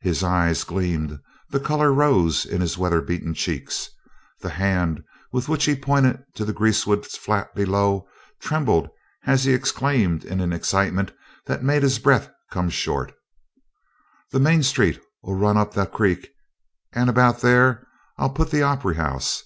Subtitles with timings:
[0.00, 1.20] His eyes gleamed,
[1.50, 3.90] the color rose in his weather beaten cheeks,
[4.40, 8.08] the hand with which he pointed to the greasewood flat below
[8.40, 8.88] trembled
[9.26, 11.12] as he exclaimed in an excitement
[11.44, 13.12] that made his breath come short:
[14.30, 16.30] "The main street'll run up the creek
[16.94, 17.86] and about there
[18.16, 19.42] I'll put the Op'ry House.